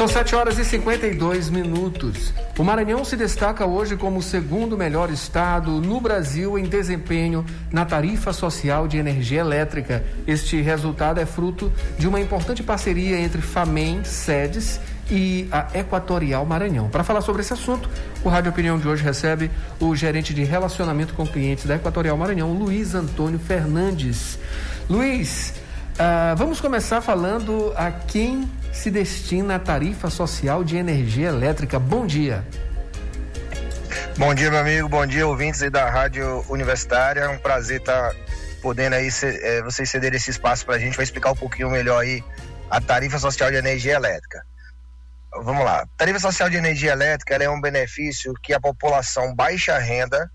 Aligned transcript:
São 0.00 0.08
7 0.08 0.34
horas 0.34 0.58
e 0.58 0.64
52 0.64 1.50
minutos. 1.50 2.32
O 2.58 2.64
Maranhão 2.64 3.04
se 3.04 3.18
destaca 3.18 3.66
hoje 3.66 3.98
como 3.98 4.20
o 4.20 4.22
segundo 4.22 4.74
melhor 4.74 5.10
estado 5.10 5.72
no 5.72 6.00
Brasil 6.00 6.58
em 6.58 6.64
desempenho 6.64 7.44
na 7.70 7.84
tarifa 7.84 8.32
social 8.32 8.88
de 8.88 8.96
energia 8.96 9.40
elétrica. 9.40 10.02
Este 10.26 10.58
resultado 10.62 11.20
é 11.20 11.26
fruto 11.26 11.70
de 11.98 12.08
uma 12.08 12.18
importante 12.18 12.62
parceria 12.62 13.20
entre 13.20 13.42
FAMEM, 13.42 14.02
SEDES 14.02 14.80
e 15.10 15.46
a 15.52 15.66
Equatorial 15.78 16.46
Maranhão. 16.46 16.88
Para 16.88 17.04
falar 17.04 17.20
sobre 17.20 17.42
esse 17.42 17.52
assunto, 17.52 17.86
o 18.24 18.30
Rádio 18.30 18.52
Opinião 18.52 18.78
de 18.78 18.88
hoje 18.88 19.04
recebe 19.04 19.50
o 19.78 19.94
gerente 19.94 20.32
de 20.32 20.44
relacionamento 20.44 21.12
com 21.12 21.26
clientes 21.26 21.66
da 21.66 21.76
Equatorial 21.76 22.16
Maranhão, 22.16 22.54
Luiz 22.54 22.94
Antônio 22.94 23.38
Fernandes. 23.38 24.38
Luiz, 24.88 25.52
uh, 25.96 26.34
vamos 26.38 26.58
começar 26.58 27.02
falando 27.02 27.74
a 27.76 27.90
quem 27.90 28.48
se 28.72 28.90
destina 28.90 29.56
à 29.56 29.58
tarifa 29.58 30.10
social 30.10 30.62
de 30.64 30.76
energia 30.76 31.28
elétrica. 31.28 31.78
Bom 31.78 32.06
dia. 32.06 32.44
Bom 34.16 34.34
dia, 34.34 34.50
meu 34.50 34.60
amigo. 34.60 34.88
Bom 34.88 35.06
dia, 35.06 35.26
ouvintes 35.26 35.68
da 35.70 35.88
Rádio 35.88 36.44
Universitária. 36.48 37.20
É 37.22 37.28
um 37.28 37.38
prazer 37.38 37.80
estar 37.80 38.10
tá 38.10 38.16
podendo 38.62 38.94
aí 38.94 39.08
é, 39.22 39.62
vocês 39.62 39.88
cederem 39.88 40.16
esse 40.16 40.30
espaço 40.30 40.64
para 40.64 40.76
a 40.76 40.78
gente. 40.78 40.96
Vai 40.96 41.04
explicar 41.04 41.32
um 41.32 41.36
pouquinho 41.36 41.70
melhor 41.70 42.00
aí 42.00 42.22
a 42.70 42.80
tarifa 42.80 43.18
social 43.18 43.50
de 43.50 43.56
energia 43.56 43.94
elétrica. 43.94 44.44
Vamos 45.42 45.64
lá. 45.64 45.86
Tarifa 45.96 46.18
social 46.18 46.50
de 46.50 46.56
energia 46.56 46.92
elétrica 46.92 47.34
é 47.36 47.48
um 47.48 47.60
benefício 47.60 48.34
que 48.42 48.52
a 48.52 48.60
população 48.60 49.34
baixa 49.34 49.78
renda 49.78 50.30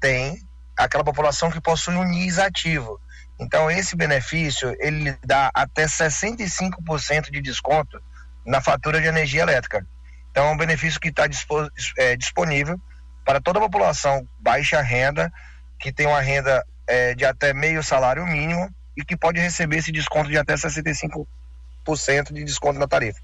tem, 0.00 0.38
aquela 0.76 1.04
população 1.04 1.50
que 1.50 1.60
possui 1.60 1.94
um 1.94 2.04
NIS 2.04 2.38
ativo. 2.38 2.98
Então, 3.40 3.70
esse 3.70 3.96
benefício, 3.96 4.76
ele 4.78 5.16
dá 5.24 5.50
até 5.54 5.86
65% 5.86 7.30
de 7.30 7.40
desconto 7.40 8.00
na 8.44 8.60
fatura 8.60 9.00
de 9.00 9.06
energia 9.06 9.42
elétrica. 9.42 9.84
Então, 10.30 10.46
é 10.46 10.50
um 10.50 10.56
benefício 10.56 11.00
que 11.00 11.08
está 11.08 11.24
é, 11.96 12.16
disponível 12.16 12.78
para 13.24 13.40
toda 13.40 13.58
a 13.58 13.62
população 13.62 14.28
baixa 14.38 14.82
renda, 14.82 15.32
que 15.78 15.90
tem 15.90 16.06
uma 16.06 16.20
renda 16.20 16.62
é, 16.86 17.14
de 17.14 17.24
até 17.24 17.54
meio 17.54 17.82
salário 17.82 18.26
mínimo 18.26 18.68
e 18.96 19.02
que 19.02 19.16
pode 19.16 19.40
receber 19.40 19.78
esse 19.78 19.90
desconto 19.90 20.28
de 20.28 20.36
até 20.36 20.54
65% 20.54 21.26
de 22.32 22.44
desconto 22.44 22.78
na 22.78 22.86
tarifa. 22.86 23.20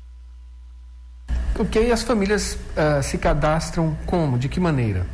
Ok, 1.58 1.91
as 1.91 2.03
famílias 2.03 2.55
uh, 2.55 3.03
se 3.03 3.19
cadastram 3.19 3.97
como? 4.06 4.39
De 4.39 4.48
que 4.48 4.61
maneira? 4.61 5.06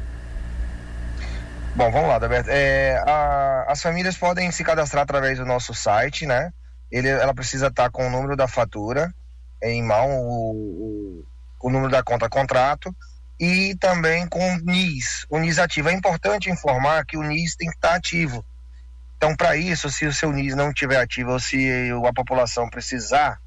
Bom, 1.74 1.90
vamos 1.90 2.08
lá, 2.08 2.18
Daberto. 2.18 2.50
É, 2.50 3.02
a, 3.06 3.64
as 3.68 3.80
famílias 3.80 4.16
podem 4.16 4.50
se 4.50 4.62
cadastrar 4.62 5.04
através 5.04 5.38
do 5.38 5.46
nosso 5.46 5.72
site, 5.72 6.26
né? 6.26 6.52
Ele, 6.90 7.08
ela 7.08 7.34
precisa 7.34 7.68
estar 7.68 7.90
com 7.90 8.06
o 8.06 8.10
número 8.10 8.36
da 8.36 8.46
fatura 8.46 9.12
em 9.62 9.82
mão, 9.82 10.10
o, 10.10 10.50
o, 10.50 11.24
o 11.62 11.70
número 11.70 11.90
da 11.90 12.02
conta 12.02 12.28
contrato 12.28 12.94
e 13.40 13.74
também 13.80 14.26
com 14.28 14.54
o 14.54 14.58
NIS, 14.58 15.26
o 15.30 15.38
NIS 15.38 15.58
ativo. 15.58 15.88
É 15.88 15.92
importante 15.92 16.50
informar 16.50 17.04
que 17.06 17.16
o 17.16 17.22
NIS 17.22 17.56
tem 17.56 17.68
que 17.68 17.74
estar 17.74 17.94
ativo. 17.94 18.44
Então, 19.16 19.34
para 19.34 19.56
isso, 19.56 19.90
se 19.90 20.06
o 20.06 20.12
seu 20.12 20.30
NIS 20.30 20.54
não 20.54 20.68
estiver 20.68 21.00
ativo 21.00 21.32
ou 21.32 21.40
se 21.40 21.90
a 22.06 22.12
população 22.12 22.68
precisar 22.68 23.38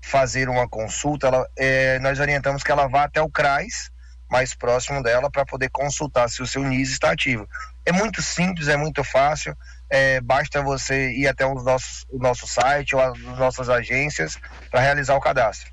fazer 0.00 0.48
uma 0.48 0.68
consulta, 0.68 1.26
ela, 1.26 1.46
é, 1.56 1.98
nós 1.98 2.20
orientamos 2.20 2.62
que 2.62 2.70
ela 2.70 2.86
vá 2.86 3.04
até 3.04 3.20
o 3.20 3.30
CRAS 3.30 3.91
mais 4.32 4.54
próximo 4.54 5.02
dela 5.02 5.30
para 5.30 5.44
poder 5.44 5.68
consultar 5.68 6.28
se 6.30 6.40
o 6.40 6.46
seu 6.46 6.64
NIS 6.64 6.92
está 6.92 7.12
ativo. 7.12 7.46
É 7.84 7.92
muito 7.92 8.22
simples, 8.22 8.66
é 8.66 8.78
muito 8.78 9.04
fácil. 9.04 9.54
É, 9.90 10.22
basta 10.22 10.62
você 10.62 11.12
ir 11.12 11.28
até 11.28 11.44
os 11.46 11.62
nossos, 11.62 12.06
o 12.10 12.18
nosso 12.18 12.46
site 12.46 12.96
ou 12.96 13.02
as 13.02 13.18
nossas 13.38 13.68
agências 13.68 14.38
para 14.70 14.80
realizar 14.80 15.14
o 15.16 15.20
cadastro. 15.20 15.70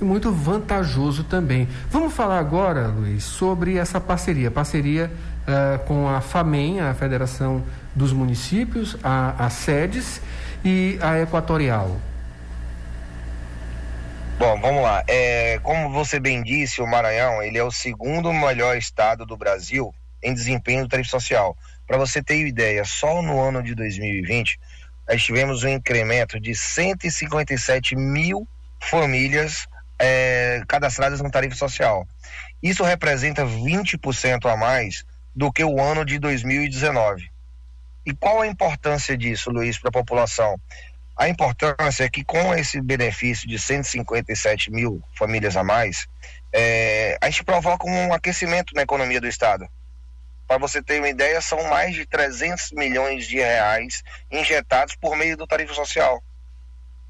E 0.00 0.04
muito 0.04 0.32
vantajoso 0.32 1.22
também. 1.22 1.68
Vamos 1.88 2.12
falar 2.12 2.40
agora, 2.40 2.88
Luiz, 2.88 3.22
sobre 3.22 3.78
essa 3.78 4.00
parceria. 4.00 4.50
Parceria 4.50 5.10
uh, 5.46 5.78
com 5.86 6.08
a 6.08 6.20
FAMEM, 6.20 6.80
a 6.80 6.92
Federação 6.92 7.64
dos 7.94 8.12
Municípios, 8.12 8.96
a, 9.02 9.46
a 9.46 9.48
SEDES 9.48 10.20
e 10.64 10.98
a 11.00 11.20
Equatorial. 11.20 12.00
Bom, 14.38 14.60
vamos 14.60 14.82
lá. 14.82 15.02
É, 15.08 15.58
como 15.62 15.88
você 15.90 16.20
bem 16.20 16.42
disse, 16.42 16.82
o 16.82 16.86
Maranhão 16.86 17.42
ele 17.42 17.56
é 17.56 17.64
o 17.64 17.70
segundo 17.70 18.30
melhor 18.34 18.76
estado 18.76 19.24
do 19.24 19.34
Brasil 19.34 19.94
em 20.22 20.34
desempenho 20.34 20.82
do 20.82 20.88
tarifa 20.90 21.08
social. 21.08 21.56
Para 21.86 21.96
você 21.96 22.22
ter 22.22 22.46
ideia, 22.46 22.84
só 22.84 23.22
no 23.22 23.40
ano 23.40 23.62
de 23.62 23.74
2020 23.74 24.60
nós 25.08 25.22
tivemos 25.24 25.64
um 25.64 25.68
incremento 25.68 26.38
de 26.38 26.54
157 26.54 27.96
mil 27.96 28.46
famílias 28.78 29.66
é, 29.98 30.62
cadastradas 30.68 31.22
no 31.22 31.30
tarifa 31.30 31.56
social. 31.56 32.06
Isso 32.62 32.84
representa 32.84 33.46
20% 33.46 34.52
a 34.52 34.56
mais 34.56 35.04
do 35.34 35.50
que 35.50 35.64
o 35.64 35.80
ano 35.80 36.04
de 36.04 36.18
2019. 36.18 37.30
E 38.04 38.12
qual 38.12 38.42
a 38.42 38.46
importância 38.46 39.16
disso, 39.16 39.50
Luiz, 39.50 39.78
para 39.78 39.88
a 39.88 39.92
população? 39.92 40.60
A 41.16 41.28
importância 41.28 42.04
é 42.04 42.10
que 42.10 42.22
com 42.22 42.54
esse 42.54 42.80
benefício 42.80 43.48
de 43.48 43.58
157 43.58 44.70
mil 44.70 45.02
famílias 45.14 45.56
a 45.56 45.64
mais, 45.64 46.06
é, 46.52 47.16
a 47.20 47.30
gente 47.30 47.42
provoca 47.42 47.88
um 47.88 48.12
aquecimento 48.12 48.74
na 48.74 48.82
economia 48.82 49.20
do 49.20 49.26
Estado. 49.26 49.66
Para 50.46 50.58
você 50.58 50.82
ter 50.82 50.98
uma 50.98 51.08
ideia, 51.08 51.40
são 51.40 51.62
mais 51.64 51.94
de 51.94 52.06
300 52.06 52.72
milhões 52.72 53.26
de 53.26 53.36
reais 53.36 54.02
injetados 54.30 54.94
por 54.94 55.16
meio 55.16 55.36
do 55.36 55.46
tarifa 55.46 55.72
social. 55.72 56.22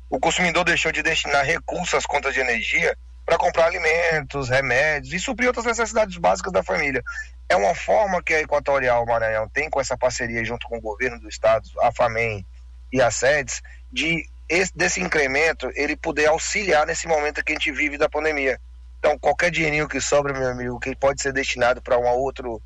O 0.08 0.20
consumidor 0.20 0.64
deixou 0.64 0.92
de 0.92 1.02
destinar 1.02 1.44
recursos 1.44 1.94
às 1.94 2.06
contas 2.06 2.32
de 2.32 2.40
energia 2.40 2.96
para 3.26 3.36
comprar 3.36 3.66
alimentos, 3.66 4.48
remédios 4.48 5.12
e 5.12 5.18
suprir 5.18 5.48
outras 5.48 5.66
necessidades 5.66 6.16
básicas 6.16 6.52
da 6.52 6.62
família. 6.62 7.02
É 7.48 7.56
uma 7.56 7.74
forma 7.74 8.22
que 8.22 8.32
a 8.32 8.40
Equatorial 8.40 9.04
Maranhão 9.04 9.48
tem 9.48 9.68
com 9.68 9.80
essa 9.80 9.98
parceria 9.98 10.44
junto 10.44 10.68
com 10.68 10.78
o 10.78 10.80
governo 10.80 11.18
do 11.18 11.28
estado, 11.28 11.68
a 11.82 11.90
FAMEM 11.92 12.46
e 12.92 13.02
a 13.02 13.10
SEDES, 13.10 13.62
de 13.92 14.24
esse, 14.48 14.76
desse 14.76 15.00
incremento 15.00 15.70
ele 15.74 15.96
poder 15.96 16.26
auxiliar 16.26 16.86
nesse 16.86 17.06
momento 17.08 17.44
que 17.44 17.52
a 17.52 17.54
gente 17.54 17.72
vive 17.72 17.98
da 17.98 18.08
pandemia. 18.08 18.58
Então, 18.98 19.18
qualquer 19.18 19.50
dinheirinho 19.50 19.88
que 19.88 20.00
sobra, 20.00 20.32
meu 20.32 20.48
amigo, 20.48 20.80
que 20.80 20.94
pode 20.96 21.20
ser 21.20 21.32
destinado 21.32 21.82
para 21.82 21.98
um 21.98 22.06
outro 22.06 22.60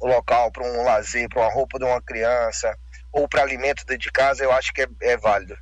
local, 0.00 0.50
para 0.50 0.64
um 0.64 0.84
lazer, 0.84 1.28
para 1.28 1.42
uma 1.42 1.52
roupa 1.52 1.78
de 1.78 1.84
uma 1.84 2.00
criança 2.00 2.74
ou 3.12 3.28
para 3.28 3.42
alimento 3.42 3.84
dentro 3.86 3.98
de 3.98 4.12
casa, 4.12 4.44
eu 4.44 4.52
acho 4.52 4.72
que 4.72 4.82
é, 4.82 4.88
é 5.00 5.16
válido. 5.16 5.56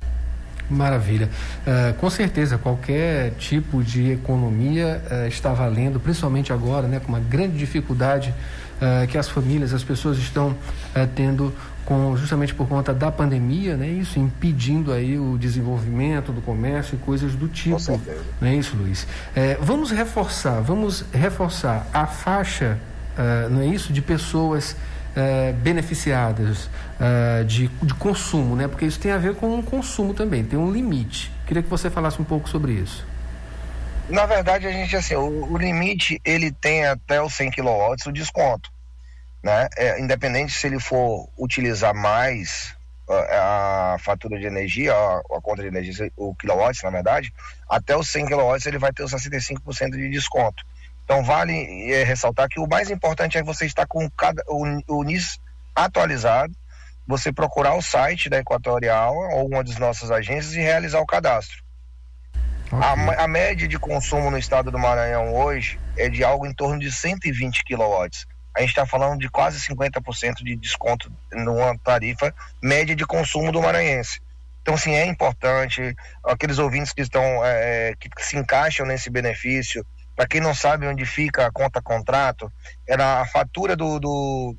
Maravilha. 0.69 1.29
Uh, 1.65 1.93
com 1.95 2.09
certeza, 2.11 2.57
qualquer 2.57 3.31
tipo 3.31 3.83
de 3.83 4.11
economia 4.11 5.01
uh, 5.09 5.27
está 5.27 5.51
valendo, 5.51 5.99
principalmente 5.99 6.53
agora, 6.53 6.87
né, 6.87 6.99
com 6.99 7.07
uma 7.07 7.19
grande 7.19 7.57
dificuldade 7.57 8.33
uh, 8.81 9.07
que 9.07 9.17
as 9.17 9.29
famílias, 9.29 9.73
as 9.73 9.83
pessoas 9.83 10.17
estão 10.17 10.55
tendo 11.15 11.53
com, 11.85 12.15
justamente 12.17 12.53
por 12.53 12.67
conta 12.67 12.93
da 12.93 13.11
pandemia, 13.11 13.75
né, 13.75 13.87
isso 13.87 14.19
impedindo 14.19 14.91
aí 14.91 15.17
o 15.17 15.37
desenvolvimento 15.37 16.31
do 16.31 16.41
comércio 16.41 16.95
e 16.95 16.97
coisas 16.97 17.33
do 17.35 17.47
tipo. 17.47 17.77
Não 18.41 18.47
é 18.47 18.55
isso, 18.55 18.75
Luiz? 18.75 19.07
vamos 19.61 19.91
reforçar, 19.91 20.61
vamos 20.61 21.05
reforçar 21.13 21.87
a 21.93 22.05
faixa 22.05 22.77
uh, 23.19 23.49
não 23.49 23.61
é 23.61 23.67
isso, 23.67 23.91
de 23.91 24.01
pessoas 24.01 24.71
uh, 24.71 25.53
beneficiadas 25.61 26.69
uh, 26.99 27.43
de, 27.45 27.67
de 27.81 27.93
consumo, 27.95 28.55
né? 28.55 28.67
Porque 28.67 28.85
isso 28.85 28.99
tem 28.99 29.11
a 29.11 29.17
ver 29.17 29.35
com 29.35 29.59
o 29.59 29.63
consumo 29.63 30.13
também, 30.13 30.43
tem 30.43 30.57
um 30.57 30.71
limite. 30.71 31.31
Queria 31.45 31.61
que 31.61 31.69
você 31.69 31.89
falasse 31.89 32.21
um 32.21 32.25
pouco 32.25 32.49
sobre 32.49 32.73
isso. 32.73 33.05
Na 34.09 34.25
verdade, 34.25 34.65
a 34.65 34.71
gente 34.71 34.95
assim, 34.95 35.13
o, 35.13 35.53
o 35.53 35.57
limite 35.57 36.19
ele 36.25 36.51
tem 36.51 36.83
até 36.83 37.21
os 37.21 37.31
100 37.35 37.51
kW 37.51 37.95
o 38.07 38.11
desconto, 38.11 38.71
né? 39.43 39.67
É, 39.77 40.01
independente 40.01 40.51
se 40.51 40.65
ele 40.65 40.79
for 40.79 41.29
utilizar 41.37 41.93
mais 41.93 42.75
a, 43.07 43.93
a 43.93 43.99
fatura 43.99 44.39
de 44.39 44.47
energia, 44.47 44.93
a, 44.95 45.17
a, 45.19 45.41
conta 45.41 45.61
de 45.61 45.67
energia, 45.67 46.11
o 46.17 46.33
quilowatts, 46.33 46.81
na 46.81 46.89
verdade, 46.89 47.31
até 47.69 47.95
os 47.95 48.09
100 48.09 48.25
kW 48.25 48.57
ele 48.65 48.79
vai 48.79 48.91
ter 48.91 49.03
os 49.03 49.11
65% 49.11 49.91
de 49.91 50.09
desconto. 50.09 50.63
Então 51.03 51.23
vale 51.23 51.91
é, 51.91 52.03
ressaltar 52.03 52.49
que 52.49 52.59
o 52.59 52.67
mais 52.67 52.89
importante 52.89 53.37
é 53.37 53.43
você 53.43 53.67
estar 53.67 53.85
com 53.85 54.09
cada, 54.09 54.43
o, 54.47 54.63
o 54.87 55.03
NIS 55.03 55.39
atualizado, 55.75 56.53
você 57.07 57.31
procurar 57.31 57.75
o 57.75 57.81
site 57.81 58.27
da 58.27 58.39
Equatorial 58.39 59.15
ou 59.33 59.47
uma 59.47 59.63
das 59.63 59.77
nossas 59.77 60.09
agências 60.09 60.55
e 60.55 60.59
realizar 60.61 60.99
o 60.99 61.05
cadastro. 61.05 61.68
A, 62.71 63.23
a, 63.23 63.27
média 63.27 63.67
de 63.67 63.79
consumo 63.79 64.29
no 64.29 64.37
estado 64.37 64.69
do 64.69 64.77
Maranhão 64.77 65.33
hoje 65.33 65.79
é 65.97 66.07
de 66.07 66.23
algo 66.23 66.45
em 66.45 66.53
torno 66.53 66.79
de 66.79 66.91
120 66.91 67.63
kW. 67.63 68.07
A 68.55 68.61
gente 68.61 68.69
está 68.69 68.85
falando 68.85 69.19
de 69.19 69.29
quase 69.29 69.59
50% 69.59 70.43
de 70.43 70.55
desconto 70.55 71.11
numa 71.31 71.77
tarifa 71.79 72.33
média 72.61 72.95
de 72.95 73.05
consumo 73.05 73.51
do 73.51 73.61
maranhense. 73.61 74.21
Então, 74.61 74.75
assim, 74.75 74.93
é 74.93 75.05
importante, 75.05 75.95
aqueles 76.23 76.59
ouvintes 76.59 76.93
que 76.93 77.01
estão, 77.01 77.23
é, 77.43 77.93
que 77.99 78.09
se 78.23 78.37
encaixam 78.37 78.85
nesse 78.85 79.09
benefício, 79.09 79.85
para 80.15 80.27
quem 80.27 80.41
não 80.41 80.53
sabe 80.53 80.85
onde 80.85 81.05
fica 81.05 81.47
a 81.47 81.51
conta 81.51 81.81
contrato, 81.81 82.51
era 82.87 83.21
a 83.21 83.25
fatura 83.25 83.75
do, 83.75 83.99
do, 83.99 84.55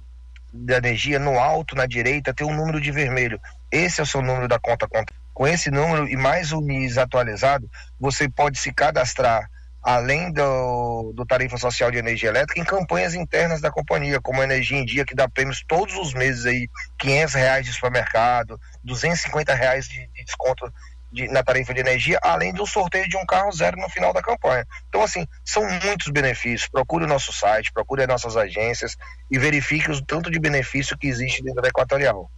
da 0.52 0.78
energia 0.78 1.18
no 1.18 1.38
alto, 1.38 1.76
na 1.76 1.86
direita, 1.86 2.34
tem 2.34 2.46
um 2.46 2.56
número 2.56 2.80
de 2.80 2.90
vermelho. 2.90 3.40
Esse 3.70 4.00
é 4.00 4.02
o 4.02 4.06
seu 4.06 4.22
número 4.22 4.48
da 4.48 4.58
conta 4.58 4.88
contrato. 4.88 5.19
Com 5.40 5.48
esse 5.48 5.70
número 5.70 6.06
e 6.06 6.18
mais 6.18 6.52
o 6.52 6.60
NIS 6.60 6.98
atualizado, 6.98 7.66
você 7.98 8.28
pode 8.28 8.58
se 8.58 8.74
cadastrar 8.74 9.48
além 9.82 10.30
do, 10.30 11.14
do 11.14 11.24
tarifa 11.24 11.56
social 11.56 11.90
de 11.90 11.96
energia 11.96 12.28
elétrica, 12.28 12.60
em 12.60 12.62
campanhas 12.62 13.14
internas 13.14 13.58
da 13.58 13.70
companhia, 13.70 14.20
como 14.20 14.42
a 14.42 14.44
Energia 14.44 14.76
em 14.76 14.84
Dia, 14.84 15.02
que 15.02 15.14
dá 15.14 15.26
prêmios 15.26 15.64
todos 15.66 15.96
os 15.96 16.12
meses 16.12 16.44
aí, 16.44 16.68
500 16.98 17.34
reais 17.34 17.64
de 17.64 17.72
supermercado, 17.72 18.60
250 18.84 19.54
reais 19.54 19.88
de, 19.88 20.06
de 20.08 20.24
desconto 20.26 20.70
de, 21.10 21.26
na 21.28 21.42
tarifa 21.42 21.72
de 21.72 21.80
energia, 21.80 22.18
além 22.22 22.52
do 22.52 22.66
sorteio 22.66 23.08
de 23.08 23.16
um 23.16 23.24
carro 23.24 23.50
zero 23.50 23.78
no 23.78 23.88
final 23.88 24.12
da 24.12 24.20
campanha. 24.20 24.66
Então, 24.90 25.02
assim, 25.02 25.26
são 25.42 25.62
muitos 25.82 26.08
benefícios. 26.08 26.68
Procure 26.68 27.04
o 27.04 27.08
nosso 27.08 27.32
site, 27.32 27.72
procure 27.72 28.02
as 28.02 28.08
nossas 28.08 28.36
agências 28.36 28.94
e 29.30 29.38
verifique 29.38 29.90
o 29.90 30.04
tanto 30.04 30.30
de 30.30 30.38
benefício 30.38 30.98
que 30.98 31.06
existe 31.06 31.42
dentro 31.42 31.62
da 31.62 31.68
Equatorial. 31.68 32.30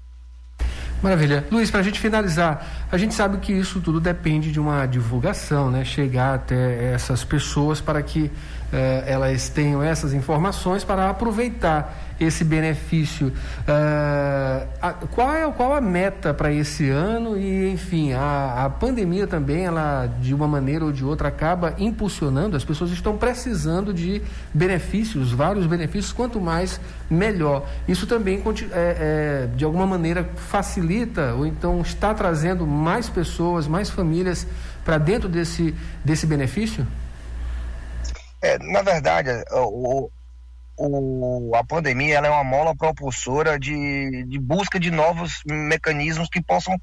Maravilha. 1.03 1.45
Luiz, 1.51 1.69
para 1.69 1.81
a 1.81 1.83
gente 1.83 1.99
finalizar, 1.99 2.65
a 2.91 2.97
gente 2.97 3.13
sabe 3.13 3.39
que 3.39 3.53
isso 3.53 3.81
tudo 3.81 4.01
depende 4.01 4.53
de 4.53 4.61
uma 4.61 4.87
divulgação, 4.87 5.69
né? 5.69 5.85
Chegar 5.85 6.35
até 6.37 6.93
essas 6.93 7.25
pessoas 7.25 7.81
para 7.81 8.01
que 8.03 8.31
eh, 8.73 9.05
elas 9.07 9.49
tenham 9.51 9.83
essas 9.83 10.15
informações 10.15 10.83
para 10.83 11.11
aproveitar 11.11 12.13
esse 12.19 12.45
benefício. 12.45 13.29
Uh, 13.29 14.69
a, 14.81 14.93
qual, 15.11 15.35
é, 15.35 15.51
qual 15.51 15.75
a 15.75 15.81
meta 15.81 16.33
para 16.33 16.53
esse 16.53 16.89
ano? 16.89 17.37
E, 17.37 17.71
enfim, 17.71 18.13
a, 18.13 18.65
a 18.65 18.71
pandemia 18.71 19.27
também, 19.27 19.65
ela, 19.65 20.07
de 20.21 20.35
uma 20.35 20.47
maneira 20.47 20.85
ou 20.85 20.93
de 20.93 21.05
outra, 21.05 21.29
acaba 21.29 21.75
impulsionando, 21.79 22.57
as 22.57 22.65
pessoas 22.65 22.91
estão 22.91 23.17
precisando 23.17 23.93
de 23.93 24.23
benefícios, 24.55 25.33
vários 25.33 25.67
benefícios, 25.67 26.13
quanto 26.13 26.41
mais, 26.41 26.81
melhor. 27.11 27.67
Isso 27.87 28.07
também, 28.07 28.43
é, 28.73 28.73
é, 28.73 29.49
de 29.55 29.65
alguma 29.65 29.87
maneira, 29.87 30.29
facilita 30.37 31.35
ou 31.35 31.47
então 31.47 31.81
está 31.81 32.15
trazendo 32.15 32.67
mais 32.67 33.09
pessoas, 33.09 33.67
mais 33.67 33.91
famílias 33.91 34.47
para 34.85 34.99
dentro 34.99 35.29
desse, 35.29 35.75
desse 36.05 36.27
benefício? 36.27 36.87
É, 38.43 38.59
na 38.59 38.83
verdade, 38.83 39.31
o, 39.53 40.11
o, 40.77 41.53
a 41.55 41.65
pandemia 41.65 42.17
ela 42.17 42.27
é 42.27 42.31
uma 42.31 42.45
mola 42.45 42.75
propulsora 42.75 43.59
de, 43.59 44.25
de 44.25 44.39
busca 44.39 44.81
de 44.81 44.91
novos 44.91 45.43
mecanismos 45.47 46.29
que 46.29 46.43
possam 46.43 46.77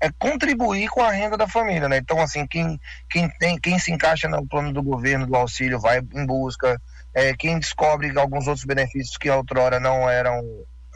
é, 0.00 0.10
contribuir 0.18 0.88
com 0.88 1.02
a 1.02 1.10
renda 1.10 1.36
da 1.36 1.48
família, 1.48 1.88
né? 1.88 1.96
Então, 1.96 2.20
assim, 2.20 2.46
quem, 2.46 2.78
quem, 3.08 3.28
tem, 3.38 3.58
quem 3.58 3.78
se 3.78 3.90
encaixa 3.90 4.28
no 4.28 4.46
plano 4.46 4.72
do 4.72 4.82
governo 4.82 5.26
do 5.26 5.34
auxílio 5.34 5.80
vai 5.80 6.00
em 6.14 6.26
busca, 6.26 6.80
é, 7.14 7.34
quem 7.34 7.58
descobre 7.58 8.12
alguns 8.18 8.46
outros 8.46 8.66
benefícios 8.66 9.16
que 9.16 9.30
outrora 9.30 9.80
não 9.80 10.08
eram 10.08 10.42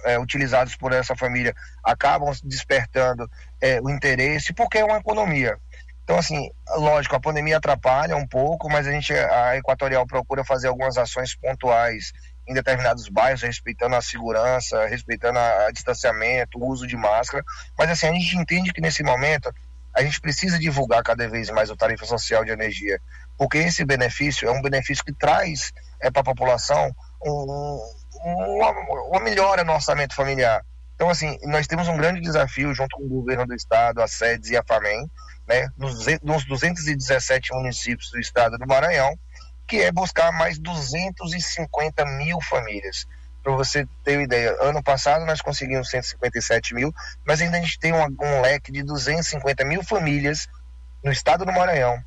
é, 0.05 0.19
utilizados 0.19 0.77
por 0.77 0.93
essa 0.93 1.17
família 1.17 1.55
acabam 1.83 2.33
despertando 2.45 3.29
é, 3.61 3.81
o 3.81 3.89
interesse, 3.89 4.53
porque 4.53 4.79
é 4.79 4.85
uma 4.85 4.99
economia. 4.99 5.57
Então, 6.11 6.19
assim, 6.19 6.51
lógico, 6.71 7.15
a 7.15 7.21
pandemia 7.21 7.59
atrapalha 7.59 8.17
um 8.17 8.27
pouco, 8.27 8.69
mas 8.69 8.85
a 8.85 8.91
gente, 8.91 9.15
a 9.15 9.57
Equatorial 9.57 10.05
procura 10.05 10.43
fazer 10.43 10.67
algumas 10.67 10.99
ações 10.99 11.37
pontuais 11.37 12.11
em 12.49 12.53
determinados 12.53 13.09
bairros, 13.09 13.43
respeitando 13.43 13.95
a 13.95 14.03
segurança, 14.03 14.87
respeitando 14.87 15.39
a, 15.39 15.67
a 15.67 15.71
distanciamento, 15.71 16.59
o 16.59 16.67
uso 16.67 16.85
de 16.85 16.97
máscara. 16.97 17.45
Mas, 17.79 17.91
assim, 17.91 18.09
a 18.09 18.13
gente 18.13 18.37
entende 18.37 18.73
que 18.73 18.81
nesse 18.81 19.05
momento 19.05 19.55
a 19.95 20.03
gente 20.03 20.21
precisa 20.21 20.59
divulgar 20.59 21.01
cada 21.05 21.29
vez 21.29 21.49
mais 21.49 21.71
o 21.71 21.77
tarifa 21.77 22.05
social 22.05 22.45
de 22.45 22.51
energia, 22.51 23.01
porque 23.39 23.59
esse 23.59 23.85
benefício 23.85 24.49
é 24.49 24.51
um 24.51 24.63
benefício 24.63 25.05
que 25.05 25.13
traz 25.13 25.73
é, 26.01 26.11
para 26.11 26.23
a 26.23 26.25
população 26.25 26.91
um, 27.25 27.79
uma, 28.25 28.71
uma 29.11 29.21
melhora 29.21 29.63
no 29.63 29.75
orçamento 29.75 30.17
familiar. 30.17 30.61
Então, 31.01 31.09
assim, 31.09 31.39
nós 31.45 31.67
temos 31.67 31.89
um 31.89 31.97
grande 31.97 32.21
desafio 32.21 32.75
junto 32.75 32.95
com 32.95 33.05
o 33.05 33.09
governo 33.09 33.47
do 33.47 33.55
estado, 33.55 34.03
a 34.03 34.07
SEDES 34.07 34.51
e 34.51 34.57
a 34.59 34.63
FAMEM, 34.63 35.11
né, 35.49 35.71
nos, 35.75 36.05
nos 36.23 36.45
217 36.45 37.55
municípios 37.55 38.11
do 38.11 38.21
estado 38.21 38.59
do 38.59 38.67
Maranhão, 38.67 39.19
que 39.67 39.81
é 39.81 39.91
buscar 39.91 40.31
mais 40.31 40.59
250 40.59 42.05
mil 42.05 42.39
famílias. 42.43 43.07
Para 43.43 43.55
você 43.55 43.89
ter 44.05 44.19
uma 44.19 44.25
ideia, 44.25 44.55
ano 44.61 44.83
passado 44.83 45.25
nós 45.25 45.41
conseguimos 45.41 45.89
157 45.89 46.75
mil, 46.75 46.93
mas 47.27 47.41
ainda 47.41 47.57
a 47.57 47.61
gente 47.63 47.79
tem 47.79 47.95
um, 47.95 48.05
um 48.21 48.43
leque 48.43 48.71
de 48.71 48.83
250 48.83 49.65
mil 49.65 49.83
famílias 49.83 50.49
no 51.03 51.11
estado 51.11 51.47
do 51.47 51.53
Maranhão 51.53 51.99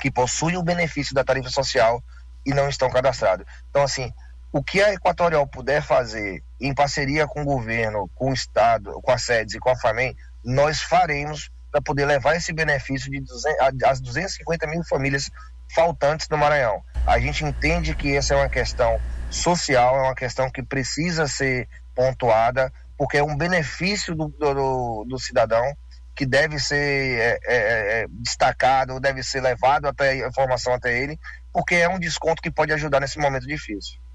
que 0.00 0.10
possuem 0.10 0.56
o 0.56 0.62
benefício 0.62 1.14
da 1.14 1.22
tarifa 1.22 1.50
social 1.50 2.02
e 2.46 2.54
não 2.54 2.66
estão 2.66 2.88
cadastrados. 2.88 3.44
Então, 3.68 3.82
assim, 3.82 4.10
o 4.56 4.62
que 4.62 4.80
a 4.80 4.90
Equatorial 4.94 5.46
puder 5.46 5.82
fazer 5.82 6.42
em 6.58 6.72
parceria 6.74 7.26
com 7.26 7.42
o 7.42 7.44
governo, 7.44 8.08
com 8.14 8.30
o 8.30 8.32
Estado, 8.32 8.90
com 9.02 9.12
a 9.12 9.18
SEDES 9.18 9.56
e 9.56 9.58
com 9.58 9.68
a 9.68 9.76
FAMEM, 9.76 10.16
nós 10.42 10.80
faremos 10.80 11.50
para 11.70 11.82
poder 11.82 12.06
levar 12.06 12.36
esse 12.36 12.54
benefício 12.54 13.10
de 13.10 13.20
200, 13.20 13.82
às 13.84 14.00
250 14.00 14.66
mil 14.66 14.82
famílias 14.84 15.30
faltantes 15.74 16.26
no 16.30 16.38
Maranhão. 16.38 16.82
A 17.06 17.18
gente 17.18 17.44
entende 17.44 17.94
que 17.94 18.16
essa 18.16 18.32
é 18.32 18.36
uma 18.38 18.48
questão 18.48 18.98
social, 19.28 19.98
é 19.98 20.02
uma 20.04 20.14
questão 20.14 20.50
que 20.50 20.62
precisa 20.62 21.26
ser 21.26 21.68
pontuada, 21.94 22.72
porque 22.96 23.18
é 23.18 23.22
um 23.22 23.36
benefício 23.36 24.14
do, 24.14 24.28
do, 24.28 25.04
do 25.04 25.18
cidadão 25.18 25.76
que 26.14 26.24
deve 26.24 26.58
ser 26.58 27.20
é, 27.20 27.38
é, 27.44 27.56
é, 27.56 28.06
destacado, 28.08 28.98
deve 29.00 29.22
ser 29.22 29.42
levado 29.42 29.84
até 29.86 30.12
a 30.12 30.28
informação 30.28 30.72
até 30.72 30.98
ele, 30.98 31.20
porque 31.52 31.74
é 31.74 31.88
um 31.90 31.98
desconto 31.98 32.40
que 32.40 32.50
pode 32.50 32.72
ajudar 32.72 33.00
nesse 33.00 33.18
momento 33.18 33.46
difícil. 33.46 34.05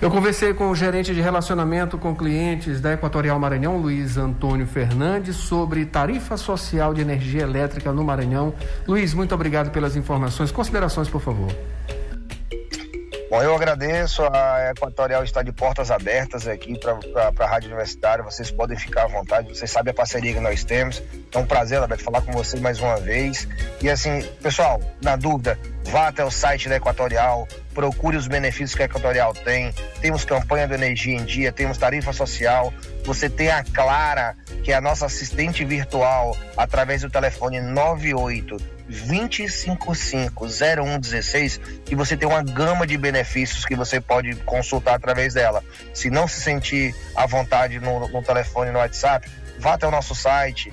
Eu 0.00 0.10
conversei 0.10 0.52
com 0.52 0.70
o 0.70 0.76
gerente 0.76 1.14
de 1.14 1.22
relacionamento 1.22 1.96
com 1.96 2.14
clientes 2.14 2.82
da 2.82 2.92
Equatorial 2.92 3.38
Maranhão, 3.40 3.78
Luiz 3.78 4.18
Antônio 4.18 4.66
Fernandes, 4.66 5.36
sobre 5.36 5.86
tarifa 5.86 6.36
social 6.36 6.92
de 6.92 7.00
energia 7.00 7.42
elétrica 7.42 7.90
no 7.92 8.04
Maranhão. 8.04 8.52
Luiz, 8.86 9.14
muito 9.14 9.34
obrigado 9.34 9.70
pelas 9.70 9.96
informações. 9.96 10.52
Considerações, 10.52 11.08
por 11.08 11.22
favor. 11.22 11.50
Bom, 13.28 13.42
eu 13.42 13.56
agradeço. 13.56 14.22
A 14.22 14.70
Equatorial 14.70 15.24
está 15.24 15.42
de 15.42 15.50
portas 15.50 15.90
abertas 15.90 16.46
aqui 16.46 16.78
para 16.78 17.44
a 17.44 17.48
Rádio 17.48 17.68
Universitária. 17.68 18.22
Vocês 18.22 18.52
podem 18.52 18.78
ficar 18.78 19.02
à 19.02 19.06
vontade. 19.08 19.48
Vocês 19.48 19.68
sabem 19.68 19.90
a 19.90 19.94
parceria 19.94 20.32
que 20.32 20.38
nós 20.38 20.62
temos. 20.62 21.02
É 21.32 21.38
um 21.38 21.44
prazer, 21.44 21.78
Alberto, 21.78 22.04
falar 22.04 22.22
com 22.22 22.30
vocês 22.30 22.62
mais 22.62 22.78
uma 22.80 22.96
vez. 22.98 23.48
E 23.82 23.90
assim, 23.90 24.22
pessoal, 24.40 24.80
na 25.02 25.16
dúvida, 25.16 25.58
vá 25.84 26.06
até 26.06 26.24
o 26.24 26.30
site 26.30 26.68
da 26.68 26.76
Equatorial, 26.76 27.48
procure 27.74 28.16
os 28.16 28.28
benefícios 28.28 28.76
que 28.76 28.82
a 28.82 28.86
Equatorial 28.86 29.34
tem. 29.34 29.72
Temos 30.00 30.24
campanha 30.24 30.68
do 30.68 30.74
Energia 30.74 31.16
em 31.16 31.24
Dia, 31.24 31.50
temos 31.50 31.78
tarifa 31.78 32.12
social. 32.12 32.72
Você 33.04 33.28
tem 33.28 33.50
a 33.50 33.64
Clara, 33.64 34.36
que 34.62 34.70
é 34.70 34.76
a 34.76 34.80
nossa 34.80 35.06
assistente 35.06 35.64
virtual, 35.64 36.36
através 36.56 37.02
do 37.02 37.10
telefone 37.10 37.60
98 37.60 38.75
2550116, 38.90 41.60
que 41.84 41.94
você 41.96 42.16
tem 42.16 42.28
uma 42.28 42.42
gama 42.42 42.86
de 42.86 42.96
benefícios 42.96 43.64
que 43.64 43.74
você 43.74 44.00
pode 44.00 44.36
consultar 44.36 44.94
através 44.94 45.34
dela. 45.34 45.64
Se 45.92 46.08
não 46.10 46.28
se 46.28 46.40
sentir 46.40 46.94
à 47.14 47.26
vontade 47.26 47.80
no, 47.80 48.08
no 48.08 48.22
telefone, 48.22 48.70
no 48.70 48.78
WhatsApp, 48.78 49.28
vá 49.58 49.74
até 49.74 49.86
o 49.86 49.90
nosso 49.90 50.14
site 50.14 50.72